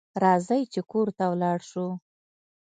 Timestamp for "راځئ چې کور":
0.23-1.07